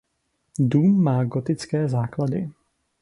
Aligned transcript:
Dům 0.59 1.03
má 1.03 1.23
gotické 1.23 1.87
základy. 1.89 2.49